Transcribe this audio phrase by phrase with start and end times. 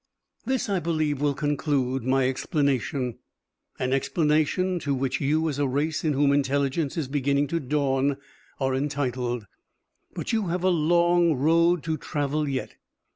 [0.47, 3.19] "This, I believe, will conclude my explanation,
[3.77, 8.17] an explanation to which you, as a race in whom intelligence is beginning to dawn,
[8.59, 9.45] are entitled.
[10.15, 12.77] But you have a long road to travel yet.